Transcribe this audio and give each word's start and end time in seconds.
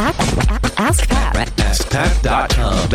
Ask 0.00 1.08
Pat. 1.08 1.48
AskPat.com. 1.56 2.88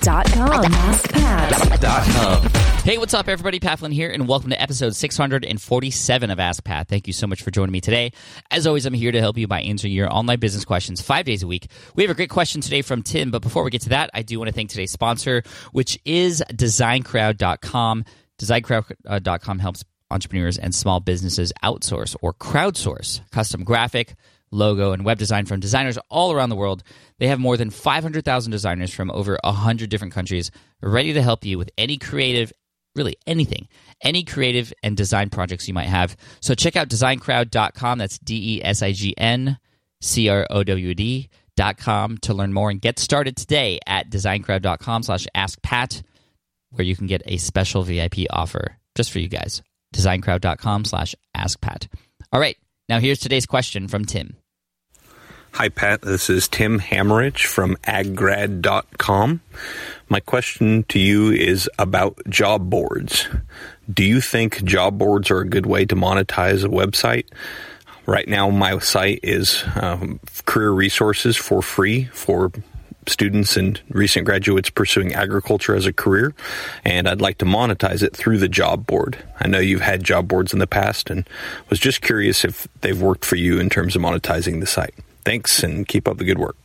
Dot 0.00 0.26
com. 0.30 0.62
AskPat. 0.72 2.82
Hey, 2.84 2.96
what's 2.96 3.12
up, 3.12 3.28
everybody? 3.28 3.58
Pat 3.58 3.80
Flynn 3.80 3.90
here, 3.90 4.08
and 4.08 4.28
welcome 4.28 4.50
to 4.50 4.62
episode 4.62 4.94
647 4.94 6.30
of 6.30 6.38
Ask 6.38 6.62
Pat. 6.62 6.86
Thank 6.86 7.08
you 7.08 7.12
so 7.12 7.26
much 7.26 7.42
for 7.42 7.50
joining 7.50 7.72
me 7.72 7.80
today. 7.80 8.12
As 8.52 8.68
always, 8.68 8.86
I'm 8.86 8.94
here 8.94 9.10
to 9.10 9.18
help 9.18 9.36
you 9.36 9.48
by 9.48 9.62
answering 9.62 9.92
your 9.92 10.08
online 10.14 10.38
business 10.38 10.64
questions 10.64 11.00
five 11.00 11.24
days 11.24 11.42
a 11.42 11.48
week. 11.48 11.66
We 11.96 12.04
have 12.04 12.10
a 12.12 12.14
great 12.14 12.30
question 12.30 12.60
today 12.60 12.82
from 12.82 13.02
Tim, 13.02 13.32
but 13.32 13.42
before 13.42 13.64
we 13.64 13.70
get 13.70 13.82
to 13.82 13.88
that, 13.88 14.10
I 14.14 14.22
do 14.22 14.38
want 14.38 14.46
to 14.48 14.54
thank 14.54 14.70
today's 14.70 14.92
sponsor, 14.92 15.42
which 15.72 15.98
is 16.04 16.40
DesignCrowd.com. 16.52 18.04
DesignCrowd.com 18.38 19.58
helps 19.58 19.82
entrepreneurs 20.08 20.56
and 20.58 20.72
small 20.72 21.00
businesses 21.00 21.52
outsource 21.64 22.14
or 22.22 22.32
crowdsource 22.32 23.28
custom 23.32 23.64
graphic, 23.64 24.14
logo, 24.52 24.92
and 24.92 25.04
web 25.04 25.18
design 25.18 25.46
from 25.46 25.58
designers 25.58 25.98
all 26.08 26.32
around 26.32 26.50
the 26.50 26.56
world. 26.56 26.82
They 27.18 27.26
have 27.28 27.40
more 27.40 27.56
than 27.56 27.70
500,000 27.70 28.52
designers 28.52 28.94
from 28.94 29.10
over 29.10 29.38
100 29.42 29.90
different 29.90 30.14
countries 30.14 30.50
ready 30.80 31.12
to 31.14 31.22
help 31.22 31.44
you 31.44 31.58
with 31.58 31.70
any 31.76 31.96
creative, 31.98 32.52
really 32.94 33.16
anything, 33.26 33.68
any 34.02 34.22
creative 34.22 34.72
and 34.82 34.96
design 34.96 35.30
projects 35.30 35.66
you 35.66 35.74
might 35.74 35.88
have. 35.88 36.16
So 36.40 36.54
check 36.54 36.76
out 36.76 36.88
designcrowd.com. 36.88 37.98
That's 37.98 38.18
D 38.18 38.58
E 38.58 38.64
S 38.64 38.82
I 38.82 38.92
G 38.92 39.14
N 39.16 39.58
C 40.00 40.28
R 40.28 40.46
O 40.50 40.62
W 40.62 40.94
D. 40.94 41.28
Dot 41.54 41.76
com 41.76 42.16
to 42.22 42.32
learn 42.32 42.54
more 42.54 42.70
and 42.70 42.80
get 42.80 42.98
started 42.98 43.36
today 43.36 43.78
at 43.86 44.08
designcrowd.com 44.08 45.02
slash 45.02 45.26
ask 45.34 45.60
pat 45.60 46.02
where 46.70 46.84
you 46.84 46.96
can 46.96 47.06
get 47.06 47.20
a 47.26 47.36
special 47.36 47.82
vip 47.82 48.14
offer 48.30 48.78
just 48.94 49.12
for 49.12 49.18
you 49.18 49.28
guys 49.28 49.62
designcrowd.com 49.94 50.86
slash 50.86 51.14
ask 51.34 51.60
pat 51.60 51.88
all 52.32 52.40
right 52.40 52.56
now 52.88 52.98
here's 52.98 53.18
today's 53.18 53.44
question 53.44 53.86
from 53.86 54.06
tim 54.06 54.34
Hi, 55.54 55.68
Pat. 55.68 56.00
This 56.00 56.30
is 56.30 56.48
Tim 56.48 56.80
Hammerich 56.80 57.44
from 57.44 57.76
aggrad.com. 57.84 59.42
My 60.08 60.20
question 60.20 60.84
to 60.84 60.98
you 60.98 61.30
is 61.30 61.68
about 61.78 62.18
job 62.26 62.70
boards. 62.70 63.28
Do 63.92 64.02
you 64.02 64.22
think 64.22 64.64
job 64.64 64.96
boards 64.96 65.30
are 65.30 65.40
a 65.40 65.46
good 65.46 65.66
way 65.66 65.84
to 65.84 65.94
monetize 65.94 66.64
a 66.64 66.68
website? 66.68 67.26
Right 68.06 68.26
now, 68.26 68.48
my 68.48 68.78
site 68.78 69.20
is 69.22 69.62
um, 69.76 70.20
career 70.46 70.70
resources 70.70 71.36
for 71.36 71.60
free 71.60 72.04
for 72.06 72.50
students 73.06 73.54
and 73.58 73.78
recent 73.90 74.24
graduates 74.24 74.70
pursuing 74.70 75.12
agriculture 75.12 75.76
as 75.76 75.84
a 75.84 75.92
career, 75.92 76.34
and 76.82 77.06
I'd 77.06 77.20
like 77.20 77.36
to 77.38 77.44
monetize 77.44 78.02
it 78.02 78.16
through 78.16 78.38
the 78.38 78.48
job 78.48 78.86
board. 78.86 79.22
I 79.38 79.48
know 79.48 79.58
you've 79.58 79.82
had 79.82 80.02
job 80.02 80.28
boards 80.28 80.54
in 80.54 80.60
the 80.60 80.66
past 80.66 81.10
and 81.10 81.28
was 81.68 81.78
just 81.78 82.00
curious 82.00 82.42
if 82.42 82.66
they've 82.80 83.00
worked 83.00 83.26
for 83.26 83.36
you 83.36 83.60
in 83.60 83.68
terms 83.68 83.94
of 83.94 84.00
monetizing 84.00 84.60
the 84.60 84.66
site. 84.66 84.94
Thanks 85.24 85.62
and 85.62 85.86
keep 85.86 86.08
up 86.08 86.18
the 86.18 86.24
good 86.24 86.38
work. 86.38 86.56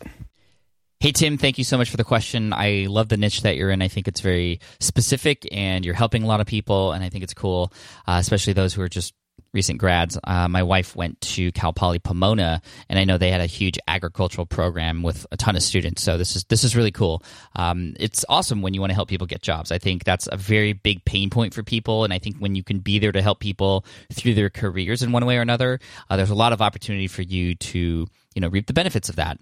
Hey, 0.99 1.11
Tim, 1.11 1.37
thank 1.37 1.59
you 1.59 1.63
so 1.63 1.77
much 1.77 1.91
for 1.91 1.97
the 1.97 2.03
question. 2.03 2.53
I 2.53 2.87
love 2.89 3.07
the 3.09 3.17
niche 3.17 3.43
that 3.43 3.55
you're 3.55 3.69
in. 3.69 3.83
I 3.83 3.87
think 3.87 4.07
it's 4.07 4.19
very 4.19 4.59
specific 4.79 5.47
and 5.51 5.85
you're 5.85 5.93
helping 5.93 6.23
a 6.23 6.25
lot 6.25 6.41
of 6.41 6.47
people, 6.47 6.91
and 6.91 7.03
I 7.03 7.09
think 7.09 7.23
it's 7.23 7.35
cool, 7.35 7.71
uh, 8.07 8.17
especially 8.19 8.53
those 8.53 8.73
who 8.73 8.81
are 8.81 8.89
just 8.89 9.13
recent 9.57 9.79
grads. 9.79 10.19
Uh, 10.23 10.47
my 10.47 10.61
wife 10.61 10.95
went 10.95 11.19
to 11.19 11.51
Cal 11.51 11.73
Poly 11.73 11.97
Pomona, 11.97 12.61
and 12.87 12.99
I 12.99 13.05
know 13.05 13.17
they 13.17 13.31
had 13.31 13.41
a 13.41 13.47
huge 13.47 13.79
agricultural 13.87 14.45
program 14.45 15.01
with 15.01 15.25
a 15.31 15.37
ton 15.37 15.55
of 15.55 15.63
students. 15.63 16.03
So 16.03 16.15
this 16.17 16.35
is 16.35 16.43
this 16.45 16.63
is 16.63 16.75
really 16.75 16.91
cool. 16.91 17.23
Um, 17.55 17.95
it's 17.99 18.23
awesome 18.29 18.61
when 18.61 18.75
you 18.75 18.81
want 18.81 18.91
to 18.91 18.95
help 18.95 19.09
people 19.09 19.25
get 19.25 19.41
jobs. 19.41 19.71
I 19.71 19.79
think 19.79 20.03
that's 20.03 20.29
a 20.31 20.37
very 20.37 20.73
big 20.73 21.03
pain 21.05 21.31
point 21.31 21.55
for 21.55 21.63
people, 21.63 22.03
and 22.03 22.13
I 22.13 22.19
think 22.19 22.37
when 22.37 22.53
you 22.53 22.63
can 22.63 22.79
be 22.79 22.99
there 22.99 23.11
to 23.11 23.21
help 23.21 23.39
people 23.39 23.83
through 24.13 24.35
their 24.35 24.51
careers 24.51 25.01
in 25.01 25.11
one 25.11 25.25
way 25.25 25.37
or 25.37 25.41
another, 25.41 25.79
uh, 26.09 26.15
there's 26.15 26.29
a 26.29 26.35
lot 26.35 26.53
of 26.53 26.61
opportunity 26.61 27.07
for 27.07 27.23
you 27.23 27.55
to 27.55 28.07
you 28.35 28.41
know 28.41 28.47
reap 28.47 28.67
the 28.67 28.73
benefits 28.73 29.09
of 29.09 29.15
that. 29.15 29.39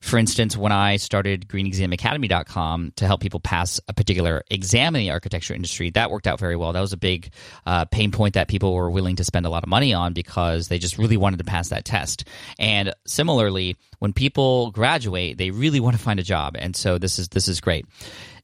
For 0.00 0.18
instance, 0.18 0.56
when 0.56 0.72
I 0.72 0.96
started 0.96 1.48
greenexamacademy.com 1.48 2.92
to 2.96 3.06
help 3.06 3.20
people 3.20 3.40
pass 3.40 3.80
a 3.88 3.92
particular 3.92 4.42
exam 4.50 4.94
in 4.94 5.00
the 5.00 5.10
architecture 5.10 5.54
industry, 5.54 5.90
that 5.90 6.10
worked 6.10 6.26
out 6.26 6.38
very 6.38 6.54
well. 6.54 6.72
That 6.72 6.80
was 6.80 6.92
a 6.92 6.98
big 6.98 7.32
uh, 7.64 7.86
pain 7.86 8.12
point 8.12 8.34
that 8.34 8.46
people 8.46 8.74
were 8.74 8.90
willing 8.90 9.16
to 9.16 9.24
spend 9.24 9.46
a 9.46 9.50
lot 9.50 9.62
of 9.62 9.68
money 9.68 9.94
on 9.94 10.12
because 10.12 10.68
they 10.68 10.78
just 10.78 10.98
really 10.98 11.16
wanted 11.16 11.38
to 11.38 11.44
pass 11.44 11.70
that 11.70 11.84
test. 11.84 12.24
And 12.58 12.94
similarly, 13.06 13.76
when 13.98 14.12
people 14.12 14.70
graduate, 14.70 15.38
they 15.38 15.50
really 15.50 15.80
want 15.80 15.96
to 15.96 16.02
find 16.02 16.20
a 16.20 16.24
job, 16.24 16.56
and 16.58 16.76
so 16.76 16.98
this 16.98 17.18
is 17.18 17.28
this 17.28 17.48
is 17.48 17.60
great. 17.60 17.86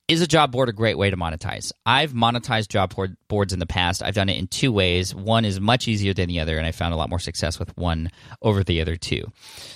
Is 0.08 0.20
a 0.20 0.26
job 0.26 0.50
board 0.50 0.68
a 0.68 0.72
great 0.72 0.98
way 0.98 1.10
to 1.10 1.16
monetize? 1.16 1.72
I've 1.86 2.12
monetized 2.12 2.68
job 2.68 2.94
board, 2.94 3.16
boards 3.28 3.52
in 3.52 3.60
the 3.60 3.66
past. 3.66 4.02
I've 4.02 4.14
done 4.14 4.28
it 4.28 4.36
in 4.36 4.48
two 4.48 4.72
ways. 4.72 5.14
One 5.14 5.44
is 5.44 5.60
much 5.60 5.86
easier 5.86 6.12
than 6.12 6.28
the 6.28 6.40
other, 6.40 6.58
and 6.58 6.66
I 6.66 6.72
found 6.72 6.92
a 6.92 6.96
lot 6.96 7.08
more 7.08 7.20
success 7.20 7.58
with 7.58 7.74
one 7.76 8.10
over 8.42 8.64
the 8.64 8.80
other 8.80 8.96
two. 8.96 9.30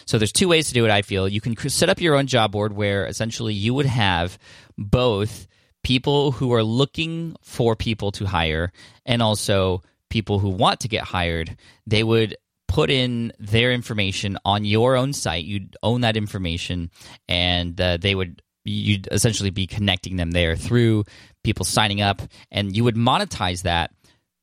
So 0.04 0.18
there's 0.18 0.32
two 0.32 0.48
ways 0.48 0.68
to 0.68 0.74
do 0.74 0.84
it, 0.84 0.90
I 0.90 1.02
feel. 1.02 1.28
You 1.28 1.40
can 1.40 1.56
set 1.68 1.88
up 1.88 2.00
your 2.00 2.16
own 2.16 2.26
job 2.26 2.52
board 2.52 2.74
where 2.74 3.06
essentially 3.06 3.54
you 3.54 3.72
would 3.74 3.86
have 3.86 4.36
both 4.76 5.46
people 5.84 6.32
who 6.32 6.52
are 6.52 6.64
looking 6.64 7.36
for 7.42 7.76
people 7.76 8.10
to 8.10 8.26
hire 8.26 8.72
and 9.04 9.22
also 9.22 9.82
people 10.10 10.40
who 10.40 10.48
want 10.48 10.80
to 10.80 10.88
get 10.88 11.04
hired. 11.04 11.56
They 11.86 12.02
would 12.02 12.36
put 12.66 12.90
in 12.90 13.32
their 13.38 13.72
information 13.72 14.36
on 14.44 14.64
your 14.64 14.96
own 14.96 15.12
site. 15.12 15.44
You'd 15.44 15.76
own 15.82 16.00
that 16.00 16.16
information, 16.16 16.90
and 17.28 17.80
uh, 17.80 17.96
they 17.98 18.14
would 18.14 18.42
you'd 18.66 19.08
essentially 19.10 19.50
be 19.50 19.66
connecting 19.66 20.16
them 20.16 20.32
there 20.32 20.56
through 20.56 21.04
people 21.44 21.64
signing 21.64 22.00
up, 22.00 22.22
and 22.50 22.76
you 22.76 22.84
would 22.84 22.96
monetize 22.96 23.62
that 23.62 23.92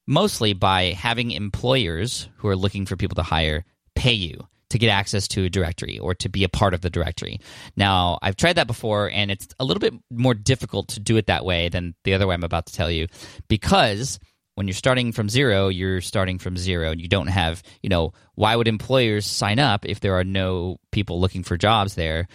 mostly 0.07 0.53
by 0.53 0.91
having 0.91 1.31
employers 1.31 2.29
who 2.37 2.47
are 2.47 2.55
looking 2.55 2.85
for 2.85 2.95
people 2.95 3.15
to 3.15 3.23
hire 3.23 3.65
pay 3.95 4.13
you 4.13 4.47
to 4.69 4.79
get 4.79 4.89
access 4.89 5.27
to 5.27 5.45
a 5.45 5.49
directory 5.49 5.99
or 5.99 6.15
to 6.15 6.29
be 6.29 6.43
a 6.43 6.49
part 6.49 6.73
of 6.73 6.81
the 6.81 6.89
directory. 6.89 7.39
Now, 7.77 8.17
I've 8.23 8.35
tried 8.35 8.53
that 8.53 8.65
before 8.65 9.09
and 9.11 9.29
it's 9.29 9.47
a 9.59 9.65
little 9.65 9.79
bit 9.79 9.93
more 10.09 10.33
difficult 10.33 10.87
to 10.89 10.99
do 10.99 11.15
it 11.17 11.27
that 11.27 11.45
way 11.45 11.69
than 11.69 11.93
the 12.03 12.15
other 12.15 12.25
way 12.25 12.33
I'm 12.33 12.43
about 12.43 12.65
to 12.65 12.73
tell 12.73 12.89
you 12.89 13.07
because 13.47 14.19
when 14.55 14.67
you're 14.67 14.73
starting 14.73 15.11
from 15.11 15.29
zero, 15.29 15.67
you're 15.67 16.01
starting 16.01 16.39
from 16.39 16.57
zero 16.57 16.91
and 16.91 17.01
you 17.01 17.07
don't 17.07 17.27
have, 17.27 17.61
you 17.81 17.89
know, 17.89 18.13
why 18.35 18.55
would 18.55 18.67
employers 18.67 19.25
sign 19.25 19.59
up 19.59 19.85
if 19.85 19.99
there 19.99 20.15
are 20.15 20.23
no 20.23 20.77
people 20.91 21.19
looking 21.19 21.43
for 21.43 21.57
jobs 21.57 21.95
there? 21.95 22.27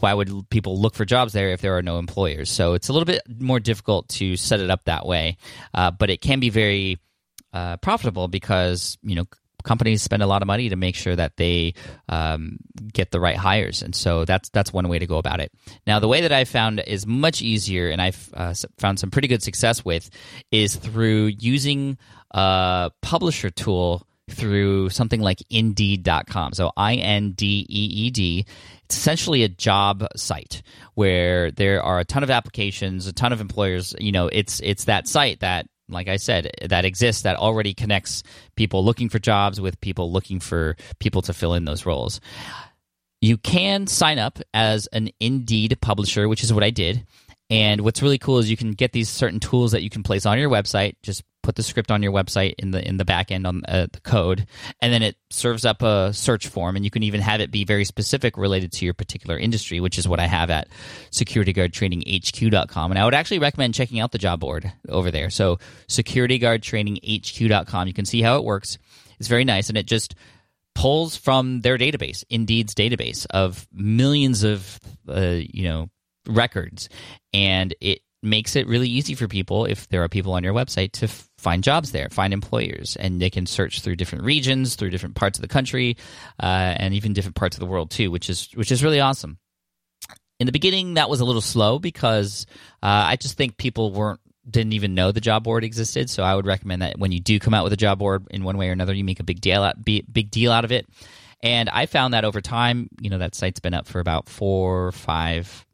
Why 0.00 0.14
would 0.14 0.48
people 0.50 0.80
look 0.80 0.94
for 0.94 1.04
jobs 1.04 1.32
there 1.32 1.50
if 1.50 1.60
there 1.60 1.76
are 1.76 1.82
no 1.82 1.98
employers? 1.98 2.50
So 2.50 2.74
it's 2.74 2.88
a 2.88 2.92
little 2.92 3.06
bit 3.06 3.22
more 3.40 3.60
difficult 3.60 4.08
to 4.10 4.36
set 4.36 4.60
it 4.60 4.70
up 4.70 4.84
that 4.84 5.06
way, 5.06 5.36
uh, 5.74 5.90
but 5.90 6.10
it 6.10 6.20
can 6.20 6.40
be 6.40 6.50
very 6.50 6.98
uh, 7.52 7.76
profitable 7.78 8.28
because 8.28 8.98
you 9.02 9.14
know 9.14 9.24
companies 9.64 10.02
spend 10.02 10.22
a 10.22 10.26
lot 10.26 10.42
of 10.42 10.46
money 10.46 10.68
to 10.68 10.76
make 10.76 10.94
sure 10.94 11.16
that 11.16 11.36
they 11.36 11.74
um, 12.08 12.58
get 12.92 13.10
the 13.10 13.20
right 13.20 13.36
hires, 13.36 13.82
and 13.82 13.94
so 13.94 14.24
that's 14.24 14.48
that's 14.50 14.72
one 14.72 14.88
way 14.88 14.98
to 14.98 15.06
go 15.06 15.18
about 15.18 15.40
it. 15.40 15.52
Now, 15.86 15.98
the 15.98 16.08
way 16.08 16.22
that 16.22 16.32
I 16.32 16.44
found 16.44 16.80
is 16.86 17.06
much 17.06 17.42
easier, 17.42 17.90
and 17.90 18.00
I've 18.00 18.30
uh, 18.34 18.54
found 18.78 18.98
some 18.98 19.10
pretty 19.10 19.28
good 19.28 19.42
success 19.42 19.84
with, 19.84 20.08
is 20.50 20.76
through 20.76 21.32
using 21.38 21.98
a 22.30 22.90
publisher 23.02 23.50
tool 23.50 24.06
through 24.30 24.90
something 24.90 25.20
like 25.20 25.42
Indeed.com. 25.50 26.52
So 26.52 26.72
I 26.76 26.96
N 26.96 27.32
D 27.32 27.66
E 27.68 28.06
E 28.06 28.10
D. 28.10 28.46
It's 28.84 28.96
essentially 28.96 29.42
a 29.42 29.48
job 29.48 30.06
site 30.16 30.62
where 30.94 31.50
there 31.50 31.82
are 31.82 31.98
a 31.98 32.04
ton 32.04 32.22
of 32.22 32.30
applications, 32.30 33.06
a 33.06 33.12
ton 33.12 33.32
of 33.32 33.40
employers. 33.40 33.94
You 33.98 34.12
know, 34.12 34.28
it's 34.28 34.60
it's 34.60 34.84
that 34.84 35.08
site 35.08 35.40
that 35.40 35.66
like 35.88 36.08
I 36.08 36.16
said, 36.16 36.50
that 36.68 36.84
exists 36.84 37.22
that 37.22 37.36
already 37.36 37.72
connects 37.74 38.22
people 38.56 38.84
looking 38.84 39.08
for 39.08 39.18
jobs 39.18 39.60
with 39.60 39.80
people 39.80 40.12
looking 40.12 40.40
for 40.40 40.76
people 40.98 41.22
to 41.22 41.32
fill 41.32 41.54
in 41.54 41.64
those 41.64 41.86
roles. 41.86 42.20
You 43.20 43.38
can 43.38 43.86
sign 43.86 44.18
up 44.18 44.38
as 44.52 44.88
an 44.88 45.10
Indeed 45.20 45.78
publisher, 45.80 46.28
which 46.28 46.42
is 46.42 46.52
what 46.52 46.64
I 46.64 46.70
did. 46.70 47.06
And 47.48 47.82
what's 47.82 48.02
really 48.02 48.18
cool 48.18 48.38
is 48.38 48.50
you 48.50 48.56
can 48.56 48.72
get 48.72 48.92
these 48.92 49.08
certain 49.08 49.38
tools 49.38 49.72
that 49.72 49.82
you 49.82 49.90
can 49.90 50.02
place 50.02 50.26
on 50.26 50.38
your 50.38 50.50
website. 50.50 50.96
Just 51.02 51.22
put 51.46 51.54
the 51.54 51.62
script 51.62 51.90
on 51.92 52.02
your 52.02 52.12
website 52.12 52.56
in 52.58 52.72
the 52.72 52.86
in 52.86 52.96
the 52.96 53.04
back 53.04 53.30
end 53.30 53.46
on 53.46 53.62
uh, 53.68 53.86
the 53.92 54.00
code, 54.00 54.46
and 54.80 54.92
then 54.92 55.02
it 55.02 55.16
serves 55.30 55.64
up 55.64 55.80
a 55.80 56.12
search 56.12 56.48
form. 56.48 56.74
And 56.74 56.84
you 56.84 56.90
can 56.90 57.04
even 57.04 57.20
have 57.20 57.40
it 57.40 57.52
be 57.52 57.64
very 57.64 57.84
specific 57.84 58.36
related 58.36 58.72
to 58.72 58.84
your 58.84 58.92
particular 58.94 59.38
industry, 59.38 59.78
which 59.80 59.96
is 59.96 60.08
what 60.08 60.18
I 60.18 60.26
have 60.26 60.50
at 60.50 60.68
SecurityGuardTrainingHQ.com. 61.12 62.90
And 62.90 62.98
I 62.98 63.04
would 63.04 63.14
actually 63.14 63.38
recommend 63.38 63.74
checking 63.74 64.00
out 64.00 64.10
the 64.10 64.18
job 64.18 64.40
board 64.40 64.70
over 64.88 65.10
there. 65.12 65.30
So 65.30 65.58
SecurityGuardTrainingHQ.com. 65.88 67.86
You 67.86 67.94
can 67.94 68.04
see 68.04 68.20
how 68.20 68.36
it 68.36 68.44
works. 68.44 68.78
It's 69.20 69.28
very 69.28 69.44
nice, 69.44 69.68
and 69.68 69.78
it 69.78 69.86
just 69.86 70.16
pulls 70.74 71.16
from 71.16 71.60
their 71.62 71.78
database, 71.78 72.24
Indeed's 72.28 72.74
database 72.74 73.24
of 73.30 73.66
millions 73.72 74.42
of 74.42 74.78
uh, 75.08 75.38
you 75.38 75.62
know 75.68 75.88
records, 76.26 76.88
and 77.32 77.72
it 77.80 78.00
makes 78.22 78.56
it 78.56 78.66
really 78.66 78.88
easy 78.88 79.14
for 79.14 79.28
people 79.28 79.64
if 79.66 79.88
there 79.88 80.02
are 80.02 80.08
people 80.08 80.32
on 80.32 80.42
your 80.42 80.54
website 80.54 80.92
to 80.92 81.04
f- 81.04 81.28
find 81.38 81.62
jobs 81.62 81.92
there, 81.92 82.08
find 82.10 82.32
employers, 82.32 82.96
and 82.96 83.20
they 83.20 83.30
can 83.30 83.46
search 83.46 83.80
through 83.80 83.96
different 83.96 84.24
regions, 84.24 84.74
through 84.74 84.90
different 84.90 85.14
parts 85.14 85.38
of 85.38 85.42
the 85.42 85.48
country, 85.48 85.96
uh, 86.42 86.74
and 86.78 86.94
even 86.94 87.12
different 87.12 87.36
parts 87.36 87.56
of 87.56 87.60
the 87.60 87.66
world 87.66 87.90
too, 87.90 88.10
which 88.10 88.30
is 88.30 88.48
which 88.54 88.72
is 88.72 88.82
really 88.82 89.00
awesome. 89.00 89.38
In 90.38 90.46
the 90.46 90.52
beginning, 90.52 90.94
that 90.94 91.08
was 91.08 91.20
a 91.20 91.24
little 91.24 91.40
slow 91.40 91.78
because 91.78 92.46
uh, 92.82 93.04
I 93.08 93.16
just 93.16 93.36
think 93.36 93.56
people 93.56 93.92
weren't 93.92 94.20
didn't 94.48 94.74
even 94.74 94.94
know 94.94 95.12
the 95.12 95.20
job 95.20 95.44
board 95.44 95.64
existed. 95.64 96.08
So 96.08 96.22
I 96.22 96.34
would 96.34 96.46
recommend 96.46 96.82
that 96.82 96.98
when 96.98 97.12
you 97.12 97.20
do 97.20 97.38
come 97.38 97.54
out 97.54 97.64
with 97.64 97.72
a 97.72 97.76
job 97.76 97.98
board 97.98 98.26
in 98.30 98.44
one 98.44 98.56
way 98.56 98.68
or 98.68 98.72
another, 98.72 98.94
you 98.94 99.04
make 99.04 99.20
a 99.20 99.24
big 99.24 99.40
deal 99.40 99.62
out, 99.62 99.84
big 99.84 100.30
deal 100.30 100.52
out 100.52 100.64
of 100.64 100.72
it. 100.72 100.86
And 101.42 101.68
I 101.68 101.86
found 101.86 102.14
that 102.14 102.24
over 102.24 102.40
time, 102.40 102.88
you 103.00 103.10
know, 103.10 103.18
that 103.18 103.34
site's 103.34 103.60
been 103.60 103.74
up 103.74 103.86
for 103.86 104.00
about 104.00 104.28
four, 104.28 104.92
five, 104.92 105.65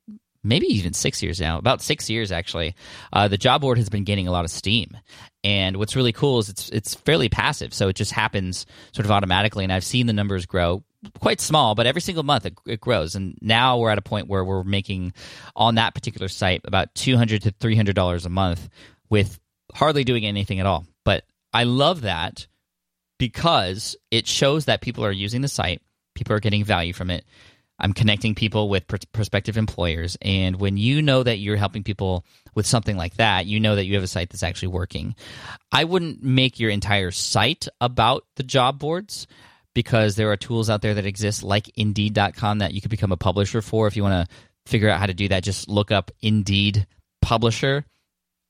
maybe 0.44 0.66
even 0.66 0.92
six 0.92 1.22
years 1.22 1.40
now, 1.40 1.58
about 1.58 1.82
six 1.82 2.10
years 2.10 2.32
actually. 2.32 2.74
Uh, 3.12 3.28
the 3.28 3.38
job 3.38 3.60
board 3.60 3.78
has 3.78 3.88
been 3.88 4.04
gaining 4.04 4.28
a 4.28 4.32
lot 4.32 4.44
of 4.44 4.50
steam, 4.50 4.96
and 5.44 5.76
what's 5.76 5.96
really 5.96 6.12
cool 6.12 6.38
is 6.38 6.48
it's 6.48 6.68
it's 6.70 6.94
fairly 6.94 7.28
passive, 7.28 7.72
so 7.74 7.88
it 7.88 7.96
just 7.96 8.12
happens 8.12 8.66
sort 8.92 9.04
of 9.04 9.10
automatically. 9.10 9.64
And 9.64 9.72
I've 9.72 9.84
seen 9.84 10.06
the 10.06 10.12
numbers 10.12 10.46
grow 10.46 10.82
quite 11.20 11.40
small, 11.40 11.74
but 11.74 11.86
every 11.86 12.00
single 12.00 12.22
month 12.22 12.46
it, 12.46 12.54
it 12.66 12.80
grows. 12.80 13.14
And 13.14 13.36
now 13.40 13.78
we're 13.78 13.90
at 13.90 13.98
a 13.98 14.02
point 14.02 14.28
where 14.28 14.44
we're 14.44 14.62
making 14.62 15.14
on 15.56 15.74
that 15.74 15.94
particular 15.94 16.28
site 16.28 16.62
about 16.64 16.94
two 16.94 17.16
hundred 17.16 17.42
to 17.42 17.50
three 17.50 17.76
hundred 17.76 17.96
dollars 17.96 18.26
a 18.26 18.30
month 18.30 18.68
with 19.10 19.38
hardly 19.74 20.04
doing 20.04 20.24
anything 20.24 20.60
at 20.60 20.66
all. 20.66 20.86
But 21.04 21.24
I 21.52 21.64
love 21.64 22.02
that 22.02 22.46
because 23.18 23.96
it 24.10 24.26
shows 24.26 24.64
that 24.66 24.80
people 24.80 25.04
are 25.04 25.12
using 25.12 25.42
the 25.42 25.48
site, 25.48 25.82
people 26.14 26.34
are 26.34 26.40
getting 26.40 26.64
value 26.64 26.92
from 26.92 27.10
it. 27.10 27.24
I'm 27.82 27.92
connecting 27.92 28.34
people 28.34 28.68
with 28.68 28.86
pr- 28.86 28.96
prospective 29.12 29.56
employers. 29.56 30.16
And 30.22 30.56
when 30.56 30.76
you 30.76 31.02
know 31.02 31.22
that 31.22 31.38
you're 31.38 31.56
helping 31.56 31.82
people 31.82 32.24
with 32.54 32.64
something 32.64 32.96
like 32.96 33.16
that, 33.16 33.46
you 33.46 33.60
know 33.60 33.74
that 33.74 33.84
you 33.84 33.94
have 33.94 34.04
a 34.04 34.08
site 34.08 34.30
that's 34.30 34.44
actually 34.44 34.68
working. 34.68 35.14
I 35.72 35.84
wouldn't 35.84 36.22
make 36.22 36.60
your 36.60 36.70
entire 36.70 37.10
site 37.10 37.66
about 37.80 38.24
the 38.36 38.44
job 38.44 38.78
boards 38.78 39.26
because 39.74 40.16
there 40.16 40.30
are 40.30 40.36
tools 40.36 40.70
out 40.70 40.80
there 40.80 40.94
that 40.94 41.06
exist 41.06 41.42
like 41.42 41.70
Indeed.com 41.76 42.58
that 42.58 42.72
you 42.72 42.80
could 42.80 42.90
become 42.90 43.12
a 43.12 43.16
publisher 43.16 43.60
for. 43.60 43.86
If 43.88 43.96
you 43.96 44.02
want 44.02 44.28
to 44.28 44.34
figure 44.64 44.88
out 44.88 45.00
how 45.00 45.06
to 45.06 45.14
do 45.14 45.28
that, 45.28 45.42
just 45.42 45.68
look 45.68 45.90
up 45.90 46.10
Indeed 46.20 46.86
Publisher 47.20 47.84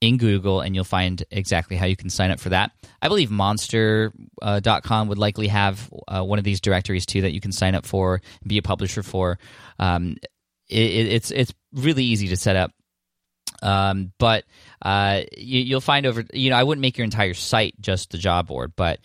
in 0.02 0.18
Google 0.18 0.60
and 0.60 0.74
you'll 0.74 0.84
find 0.84 1.22
exactly 1.30 1.76
how 1.76 1.86
you 1.86 1.96
can 1.96 2.10
sign 2.10 2.32
up 2.32 2.40
for 2.40 2.48
that. 2.48 2.72
I 3.00 3.06
believe 3.08 3.30
monster.com 3.30 4.12
uh, 4.42 5.08
would 5.08 5.16
likely 5.16 5.46
have 5.46 5.88
uh, 6.08 6.22
one 6.22 6.38
of 6.40 6.44
these 6.44 6.60
directories 6.60 7.06
too 7.06 7.22
that 7.22 7.32
you 7.32 7.40
can 7.40 7.52
sign 7.52 7.76
up 7.76 7.86
for 7.86 8.20
and 8.40 8.48
be 8.48 8.58
a 8.58 8.62
publisher 8.62 9.04
for. 9.04 9.38
Um, 9.78 10.16
it, 10.68 11.06
it's 11.06 11.30
it's 11.30 11.54
really 11.72 12.04
easy 12.04 12.28
to 12.28 12.36
set 12.36 12.56
up. 12.56 12.72
Um, 13.62 14.12
but 14.18 14.44
uh, 14.84 15.22
you, 15.36 15.76
will 15.76 15.80
find 15.80 16.04
over, 16.04 16.24
you 16.32 16.50
know, 16.50 16.56
I 16.56 16.64
wouldn't 16.64 16.82
make 16.82 16.98
your 16.98 17.04
entire 17.04 17.34
site 17.34 17.80
just 17.80 18.10
the 18.10 18.18
job 18.18 18.48
board, 18.48 18.72
but 18.74 18.98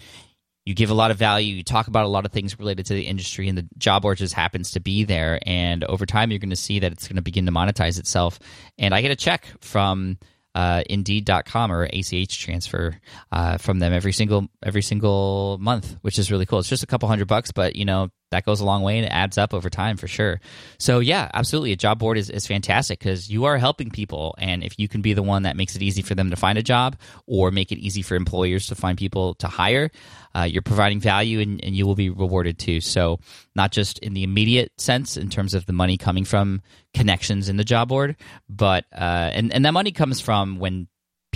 you 0.65 0.73
give 0.73 0.89
a 0.89 0.95
lot 0.95 1.11
of 1.11 1.17
value. 1.17 1.53
You 1.53 1.63
talk 1.63 1.87
about 1.87 2.05
a 2.05 2.09
lot 2.09 2.25
of 2.25 2.31
things 2.31 2.57
related 2.57 2.87
to 2.87 2.95
the 2.95 3.03
industry, 3.03 3.47
and 3.49 3.57
the 3.57 3.67
job 3.77 4.01
board 4.01 4.17
just 4.17 4.33
happens 4.33 4.71
to 4.71 4.79
be 4.79 5.03
there. 5.03 5.39
And 5.45 5.83
over 5.83 6.07
time, 6.07 6.31
you're 6.31 6.39
going 6.39 6.49
to 6.49 6.55
see 6.55 6.79
that 6.79 6.91
it's 6.91 7.07
going 7.07 7.17
to 7.17 7.21
begin 7.21 7.45
to 7.45 7.51
monetize 7.51 7.99
itself. 7.99 8.39
And 8.79 8.95
I 8.95 9.01
get 9.01 9.11
a 9.11 9.15
check 9.15 9.45
from 9.61 10.17
uh, 10.57 10.81
Indeed.com 10.89 11.71
or 11.71 11.83
ACH 11.83 12.39
transfer 12.39 12.99
uh, 13.31 13.59
from 13.59 13.77
them 13.77 13.93
every 13.93 14.11
single 14.11 14.47
every 14.63 14.81
single 14.81 15.59
month, 15.61 15.97
which 16.01 16.17
is 16.17 16.31
really 16.31 16.47
cool. 16.47 16.57
It's 16.57 16.67
just 16.67 16.81
a 16.81 16.87
couple 16.87 17.07
hundred 17.07 17.27
bucks, 17.27 17.51
but 17.51 17.75
you 17.75 17.85
know 17.85 18.09
that 18.31 18.45
goes 18.45 18.59
a 18.59 18.65
long 18.65 18.83
way 18.83 18.97
and 18.97 19.05
it 19.05 19.11
adds 19.11 19.37
up 19.37 19.53
over 19.53 19.69
time 19.69 19.97
for 19.97 20.07
sure. 20.07 20.39
So 20.77 20.99
yeah, 20.99 21.29
absolutely, 21.33 21.71
a 21.71 21.77
job 21.77 21.99
board 21.99 22.17
is, 22.17 22.29
is 22.29 22.45
fantastic 22.45 22.99
because 22.99 23.29
you 23.29 23.45
are 23.45 23.57
helping 23.57 23.89
people, 23.89 24.35
and 24.37 24.63
if 24.63 24.77
you 24.77 24.87
can 24.87 25.01
be 25.01 25.13
the 25.13 25.23
one 25.23 25.43
that 25.43 25.55
makes 25.55 25.75
it 25.75 25.81
easy 25.81 26.01
for 26.01 26.15
them 26.15 26.29
to 26.29 26.35
find 26.35 26.57
a 26.57 26.63
job 26.63 26.97
or 27.25 27.51
make 27.51 27.71
it 27.71 27.79
easy 27.79 28.01
for 28.01 28.15
employers 28.15 28.67
to 28.67 28.75
find 28.75 28.97
people 28.97 29.35
to 29.35 29.47
hire, 29.47 29.89
uh, 30.35 30.43
you're 30.43 30.61
providing 30.61 30.99
value 30.99 31.39
and, 31.39 31.63
and 31.63 31.75
you 31.75 31.85
will 31.85 31.95
be 31.95 32.09
rewarded 32.09 32.59
too. 32.59 32.81
So 32.81 33.19
not 33.55 33.71
just 33.71 33.99
in 33.99 34.13
the 34.13 34.23
immediate 34.23 34.71
sense 34.79 35.17
in 35.17 35.29
terms 35.29 35.53
of 35.53 35.65
the 35.65 35.73
money 35.73 35.97
coming 35.97 36.25
from 36.25 36.61
connections 36.93 37.49
in 37.49 37.57
the 37.57 37.63
job 37.63 37.89
board, 37.89 38.15
but 38.49 38.85
uh, 38.93 39.31
and 39.33 39.53
and 39.53 39.65
that 39.65 39.73
money 39.73 39.91
comes 39.91 40.19
from 40.19 40.59
when 40.59 40.87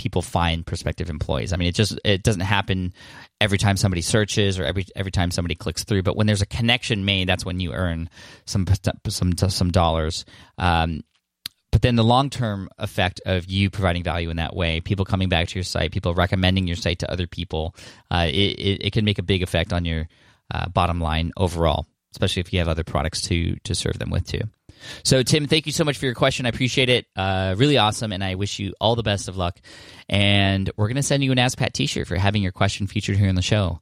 people 0.02 0.20
find 0.20 0.66
prospective 0.66 1.08
employees. 1.08 1.52
I 1.52 1.56
mean, 1.56 1.68
it 1.68 1.76
just 1.76 1.98
it 2.04 2.24
doesn't 2.24 2.40
happen 2.40 2.92
every 3.40 3.56
time 3.56 3.76
somebody 3.76 4.02
searches 4.02 4.58
or 4.58 4.64
every 4.64 4.84
every 4.96 5.12
time 5.12 5.30
somebody 5.30 5.54
clicks 5.54 5.84
through. 5.84 6.02
But 6.02 6.16
when 6.16 6.26
there's 6.26 6.42
a 6.42 6.46
connection 6.46 7.04
made, 7.04 7.28
that's 7.28 7.44
when 7.44 7.60
you 7.60 7.72
earn 7.72 8.10
some 8.44 8.66
some 9.08 9.36
some 9.36 9.70
dollars. 9.70 10.24
Um, 10.58 11.04
but 11.70 11.82
then 11.82 11.94
the 11.94 12.04
long 12.04 12.30
term 12.30 12.68
effect 12.78 13.20
of 13.24 13.46
you 13.46 13.70
providing 13.70 14.02
value 14.02 14.28
in 14.28 14.38
that 14.38 14.56
way, 14.56 14.80
people 14.80 15.04
coming 15.04 15.28
back 15.28 15.48
to 15.48 15.54
your 15.54 15.64
site, 15.64 15.92
people 15.92 16.14
recommending 16.14 16.66
your 16.66 16.76
site 16.76 16.98
to 16.98 17.10
other 17.10 17.28
people, 17.28 17.74
uh, 18.10 18.26
it, 18.28 18.58
it, 18.58 18.86
it, 18.86 18.92
can 18.92 19.04
make 19.06 19.18
a 19.18 19.22
big 19.22 19.42
effect 19.42 19.72
on 19.72 19.84
your 19.84 20.08
uh, 20.52 20.68
bottom 20.68 21.00
line 21.00 21.32
overall, 21.36 21.86
especially 22.10 22.40
if 22.40 22.52
you 22.52 22.58
have 22.58 22.68
other 22.68 22.84
products 22.84 23.22
to 23.22 23.56
to 23.62 23.74
serve 23.74 23.98
them 24.00 24.10
with 24.10 24.26
too. 24.26 24.42
So, 25.04 25.22
Tim, 25.22 25.46
thank 25.46 25.66
you 25.66 25.72
so 25.72 25.84
much 25.84 25.98
for 25.98 26.06
your 26.06 26.14
question. 26.14 26.46
I 26.46 26.50
appreciate 26.50 26.88
it. 26.88 27.06
Uh, 27.16 27.54
really 27.56 27.78
awesome, 27.78 28.12
and 28.12 28.22
I 28.22 28.34
wish 28.34 28.58
you 28.58 28.74
all 28.80 28.96
the 28.96 29.02
best 29.02 29.28
of 29.28 29.36
luck. 29.36 29.60
And 30.08 30.70
we're 30.76 30.88
going 30.88 30.96
to 30.96 31.02
send 31.02 31.24
you 31.24 31.32
an 31.32 31.38
Ask 31.38 31.58
Pat 31.58 31.74
T-shirt 31.74 32.06
for 32.06 32.16
having 32.16 32.42
your 32.42 32.52
question 32.52 32.86
featured 32.86 33.16
here 33.16 33.28
on 33.28 33.34
the 33.34 33.42
show. 33.42 33.80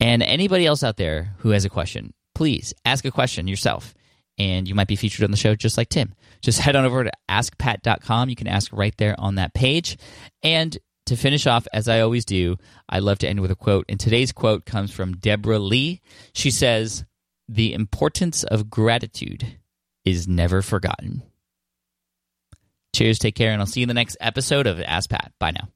And 0.00 0.22
anybody 0.22 0.66
else 0.66 0.82
out 0.82 0.96
there 0.96 1.34
who 1.38 1.50
has 1.50 1.64
a 1.64 1.70
question, 1.70 2.12
please 2.34 2.74
ask 2.84 3.04
a 3.04 3.10
question 3.10 3.48
yourself 3.48 3.94
and 4.38 4.68
you 4.68 4.74
might 4.74 4.88
be 4.88 4.96
featured 4.96 5.24
on 5.24 5.30
the 5.30 5.36
show 5.36 5.54
just 5.54 5.78
like 5.78 5.88
Tim. 5.88 6.14
Just 6.42 6.60
head 6.60 6.76
on 6.76 6.84
over 6.84 7.04
to 7.04 7.12
askpat.com. 7.30 8.28
You 8.28 8.36
can 8.36 8.46
ask 8.46 8.72
right 8.72 8.96
there 8.96 9.18
on 9.18 9.36
that 9.36 9.54
page. 9.54 9.96
And 10.42 10.76
to 11.06 11.16
finish 11.16 11.46
off, 11.46 11.66
as 11.72 11.88
I 11.88 12.00
always 12.00 12.24
do, 12.24 12.56
I 12.88 12.98
love 12.98 13.18
to 13.20 13.28
end 13.28 13.40
with 13.40 13.50
a 13.50 13.56
quote. 13.56 13.86
And 13.88 13.98
today's 13.98 14.32
quote 14.32 14.66
comes 14.66 14.90
from 14.90 15.16
Deborah 15.16 15.58
Lee. 15.58 16.00
She 16.32 16.50
says, 16.50 17.04
The 17.48 17.72
importance 17.72 18.44
of 18.44 18.70
gratitude 18.70 19.58
is 20.06 20.26
never 20.26 20.62
forgotten. 20.62 21.22
Cheers, 22.94 23.18
take 23.18 23.34
care, 23.34 23.52
and 23.52 23.60
I'll 23.60 23.66
see 23.66 23.80
you 23.80 23.84
in 23.84 23.88
the 23.88 23.94
next 23.94 24.16
episode 24.20 24.66
of 24.66 24.80
Ask 24.80 25.10
Pat. 25.10 25.32
Bye 25.38 25.50
now. 25.50 25.68